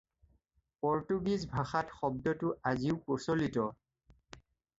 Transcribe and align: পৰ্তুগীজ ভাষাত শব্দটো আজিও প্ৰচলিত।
পৰ্তুগীজ 0.85 1.45
ভাষাত 1.51 1.93
শব্দটো 1.99 2.55
আজিও 2.73 2.97
প্ৰচলিত। 3.11 3.69